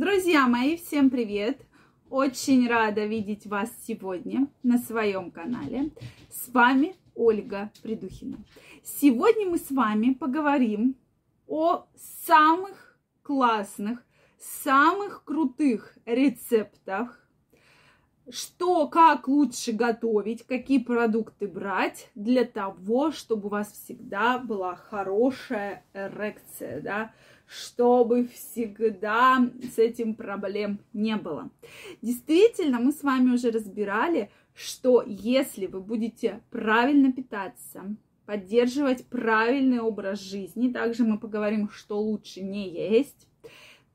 [0.00, 1.60] Друзья мои, всем привет!
[2.08, 5.90] Очень рада видеть вас сегодня на своем канале.
[6.30, 8.36] С вами Ольга Придухина.
[8.84, 10.94] Сегодня мы с вами поговорим
[11.48, 14.06] о самых классных,
[14.38, 17.28] самых крутых рецептах,
[18.30, 25.84] что, как лучше готовить, какие продукты брать для того, чтобы у вас всегда была хорошая
[25.92, 27.12] эрекция, да,
[27.48, 31.50] чтобы всегда с этим проблем не было.
[32.02, 37.96] Действительно, мы с вами уже разбирали, что если вы будете правильно питаться,
[38.26, 43.27] поддерживать правильный образ жизни, также мы поговорим, что лучше не есть,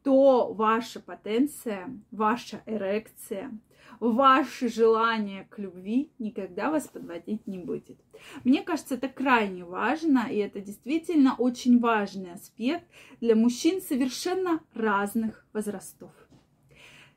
[0.03, 3.51] то ваша потенция, ваша эрекция–
[3.99, 7.97] ваше желание к любви никогда вас подводить не будет.
[8.43, 12.85] Мне кажется, это крайне важно, и это действительно очень важный аспект
[13.21, 16.11] для мужчин совершенно разных возрастов.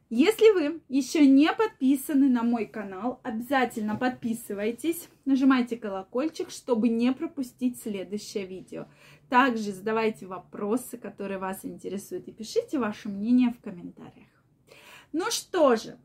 [0.09, 7.81] Если вы еще не подписаны на мой канал, обязательно подписывайтесь, нажимайте колокольчик, чтобы не пропустить
[7.81, 8.87] следующее видео.
[9.29, 14.29] Также задавайте вопросы, которые вас интересуют, и пишите ваше мнение в комментариях.
[15.13, 15.99] Ну что же,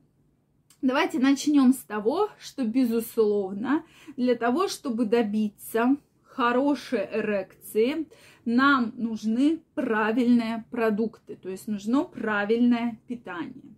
[0.82, 3.86] Давайте начнем с того, что, безусловно,
[4.18, 8.08] для того, чтобы добиться хорошей эрекции,
[8.46, 13.71] нам нужны правильные продукты, то есть нужно правильное питание.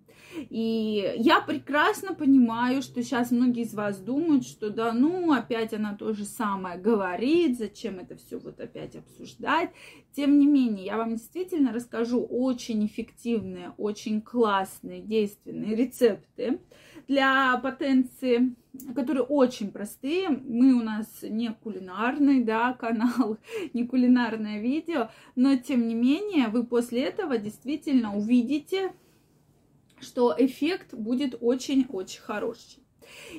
[0.49, 5.95] И я прекрасно понимаю, что сейчас многие из вас думают, что да, ну, опять она
[5.95, 9.71] то же самое говорит, зачем это все вот опять обсуждать.
[10.15, 16.59] Тем не менее, я вам действительно расскажу очень эффективные, очень классные, действенные рецепты,
[17.07, 18.55] для потенции,
[18.95, 20.29] которые очень простые.
[20.29, 23.37] Мы у нас не кулинарный, да, канал,
[23.73, 28.93] не кулинарное видео, но тем не менее вы после этого действительно увидите,
[29.99, 32.83] что эффект будет очень-очень хороший.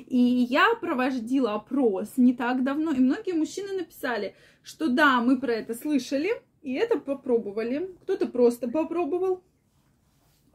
[0.07, 5.53] И я проводила опрос не так давно, и многие мужчины написали, что да, мы про
[5.53, 6.29] это слышали,
[6.61, 7.95] и это попробовали.
[8.01, 9.43] Кто-то просто попробовал.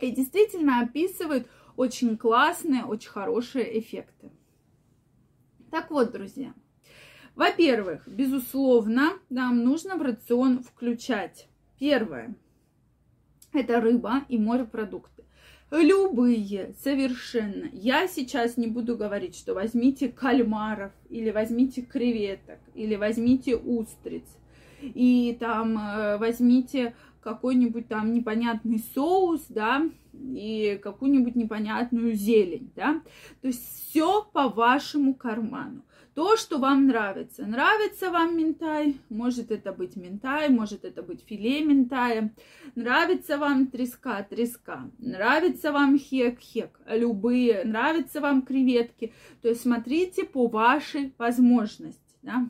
[0.01, 4.31] И действительно описывают очень классные, очень хорошие эффекты.
[5.71, 6.53] Так вот, друзья,
[7.37, 11.49] во-первых, безусловно, нам нужно в рацион включать.
[11.79, 12.35] Первое–
[13.53, 15.20] это рыба и морепродукты.
[15.71, 17.69] Любые, совершенно.
[17.73, 24.25] Я сейчас не буду говорить, что возьмите кальмаров, или возьмите креветок, или возьмите устриц,
[24.83, 33.01] и там э, возьмите какой-нибудь там непонятный соус, да, и какую-нибудь непонятную зелень, да.
[33.41, 35.83] То есть все по вашему карману.
[36.15, 37.47] То, что вам нравится.
[37.47, 42.35] Нравится вам ментай, может это быть ментай, может это быть филе ментая.
[42.75, 44.91] Нравится вам треска, треска.
[44.99, 46.81] Нравится вам хек, хек.
[46.87, 47.65] Любые.
[47.65, 49.13] Нравятся вам креветки.
[49.41, 52.49] То есть смотрите по вашей возможности, да.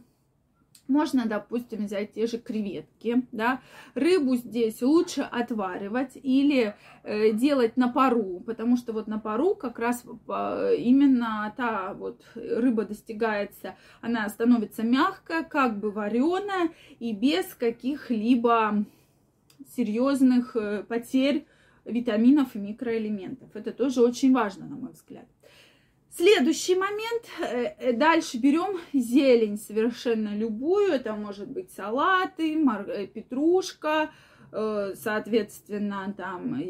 [0.91, 3.61] Можно, допустим, взять те же креветки, да,
[3.95, 6.75] рыбу здесь лучше отваривать или
[7.05, 12.21] э, делать на пару, потому что вот на пару как раз э, именно та вот
[12.35, 18.85] рыба достигается, она становится мягкая, как бы вареная и без каких-либо
[19.77, 21.47] серьезных э, потерь
[21.85, 23.55] витаминов и микроэлементов.
[23.55, 25.29] Это тоже очень важно, на мой взгляд.
[26.13, 27.25] Следующий момент.
[27.41, 30.93] Э, э, дальше берем зелень совершенно любую.
[30.93, 34.11] Это может быть салаты, э, петрушка,
[34.51, 36.61] соответственно, там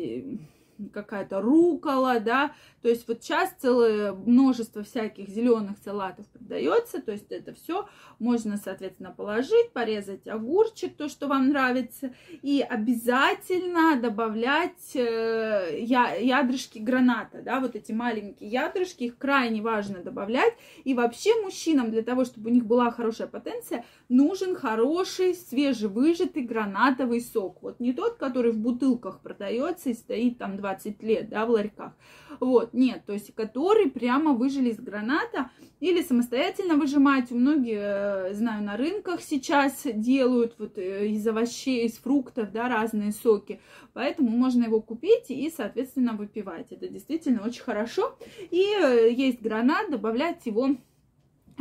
[0.93, 2.53] какая-то рукола, да,
[2.83, 8.57] то есть вот сейчас целое множество всяких зеленых салатов продается, то есть это все можно,
[8.57, 17.61] соответственно, положить, порезать огурчик, то, что вам нравится, и обязательно добавлять э, ядрышки граната, да,
[17.61, 20.55] вот эти маленькие ядрышки, их крайне важно добавлять,
[20.85, 27.21] и вообще мужчинам для того, чтобы у них была хорошая потенция, нужен хороший свежевыжатый гранатовый
[27.21, 31.51] сок, вот не тот, который в бутылках продается и стоит там 20 лет, да, в
[31.51, 31.93] ларьках,
[32.39, 35.51] вот, нет, то есть который прямо выжили из граната
[35.81, 37.31] или самостоятельно выжимать.
[37.31, 43.13] Многие, э, знаю, на рынках сейчас делают вот э, из овощей, из фруктов, да, разные
[43.13, 43.61] соки.
[43.93, 46.71] Поэтому можно его купить и, соответственно, выпивать.
[46.71, 48.17] Это действительно очень хорошо.
[48.51, 50.77] И э, есть гранат, добавлять его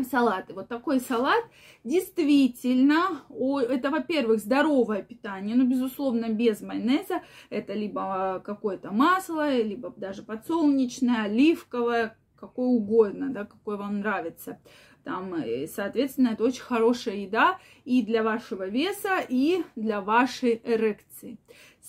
[0.04, 0.54] салаты.
[0.54, 1.44] Вот такой салат
[1.84, 7.22] действительно, это, во-первых, здоровое питание, но, безусловно, без майонеза.
[7.50, 14.60] Это либо какое-то масло, либо даже подсолнечное, оливковое, какое угодно, да, какое вам нравится.
[15.04, 15.34] Там,
[15.74, 21.38] соответственно, это очень хорошая еда и для вашего веса, и для вашей эрекции.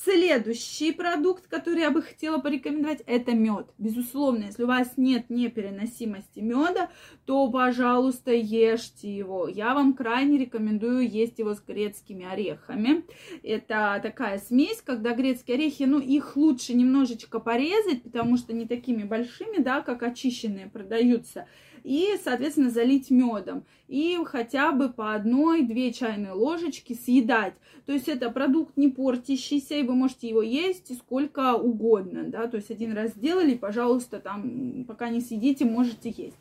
[0.02, 3.66] Следующий продукт, который я бы хотела порекомендовать, это мед.
[3.76, 6.88] Безусловно, если у вас нет непереносимости меда,
[7.26, 9.46] то, пожалуйста, ешьте его.
[9.46, 13.04] Я вам крайне рекомендую есть его с грецкими орехами.
[13.42, 19.02] Это такая смесь, когда грецкие орехи, ну, их лучше немножечко порезать, потому что не такими
[19.02, 21.46] большими, да, как очищенные продаются
[21.84, 23.64] и, соответственно, залить медом.
[23.88, 27.54] И хотя бы по одной-две чайные ложечки съедать.
[27.86, 32.56] То есть это продукт не портящийся, и вы можете его есть сколько угодно, да, то
[32.56, 36.36] есть один раз сделали, пожалуйста, там, пока не съедите, можете есть.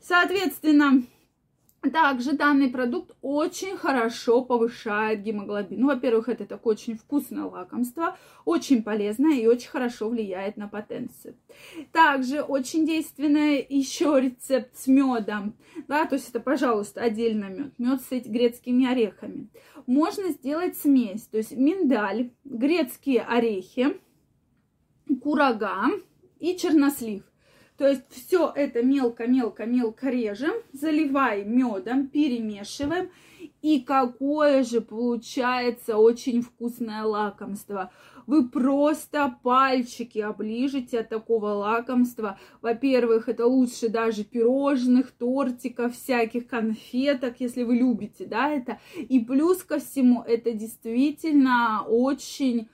[0.00, 1.02] Соответственно,
[1.80, 5.80] также данный продукт очень хорошо повышает гемоглобин.
[5.80, 11.36] Ну, во-первых, это такое очень вкусное лакомство, очень полезное и очень хорошо влияет на потенцию.
[11.92, 15.54] Также очень действенный еще рецепт с медом.
[15.86, 17.72] Да, то есть это, пожалуйста, отдельно мед.
[17.78, 19.48] Мед с грецкими орехами.
[19.86, 24.00] Можно сделать смесь, то есть миндаль, грецкие орехи,
[25.22, 25.86] курага
[26.40, 27.22] и чернослив.
[27.78, 33.10] То есть все это мелко-мелко-мелко режем, заливаем медом, перемешиваем.
[33.62, 37.92] И какое же получается очень вкусное лакомство.
[38.26, 42.38] Вы просто пальчики оближете от такого лакомства.
[42.62, 48.80] Во-первых, это лучше даже пирожных, тортиков, всяких конфеток, если вы любите, да, это.
[48.96, 52.68] И плюс ко всему, это действительно очень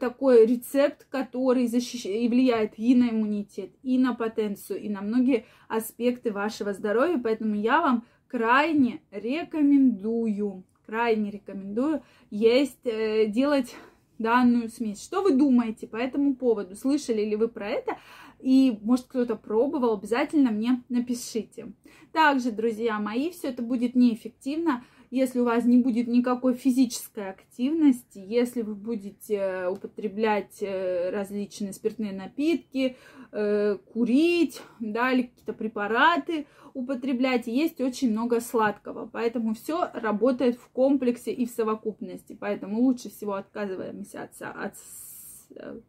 [0.00, 5.46] такой рецепт, который защищает и влияет и на иммунитет, и на потенцию, и на многие
[5.68, 7.18] аспекты вашего здоровья.
[7.22, 13.74] Поэтому я вам крайне рекомендую, крайне рекомендую есть, э, делать
[14.18, 15.02] данную смесь.
[15.02, 16.76] Что вы думаете по этому поводу?
[16.76, 17.96] Слышали ли вы про это?
[18.40, 21.72] И, может, кто-то пробовал, обязательно мне напишите.
[22.12, 24.84] Также, друзья мои, все это будет неэффективно
[25.14, 31.72] если у вас не будет никакой физической активности, если вы будете э, употреблять э, различные
[31.72, 32.96] спиртные напитки,
[33.30, 39.08] э, курить, да, или какие-то препараты употреблять, есть очень много сладкого.
[39.12, 42.36] Поэтому все работает в комплексе и в совокупности.
[42.38, 44.74] Поэтому лучше всего отказываемся от, от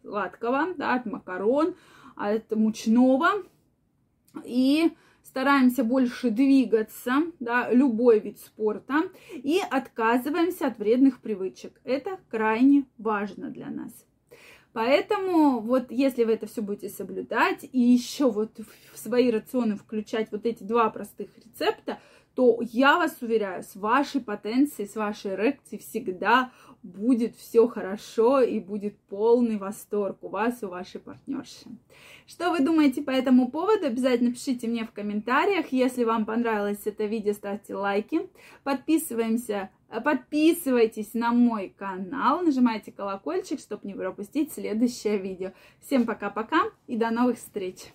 [0.04, 1.74] сладкого, да, от макарон,
[2.16, 3.30] от мучного.
[4.44, 4.92] И
[5.35, 9.03] стараемся больше двигаться, да, любой вид спорта,
[9.33, 11.73] и отказываемся от вредных привычек.
[11.83, 13.91] Это крайне важно для нас.
[14.71, 18.61] Поэтому вот если вы это все будете соблюдать и еще вот
[18.93, 21.99] в свои рационы включать вот эти два простых рецепта,
[22.35, 26.51] то я вас уверяю, с вашей потенцией, с вашей эрекцией всегда
[26.83, 31.65] будет все хорошо и будет полный восторг у вас, у вашей партнерши.
[32.27, 33.87] Что вы думаете по этому поводу?
[33.87, 35.71] Обязательно пишите мне в комментариях.
[35.71, 38.29] Если вам понравилось это видео, ставьте лайки.
[38.63, 39.71] Подписываемся,
[40.03, 45.53] подписывайтесь на мой канал, нажимайте колокольчик, чтобы не пропустить следующее видео.
[45.81, 47.93] Всем пока-пока и до новых встреч!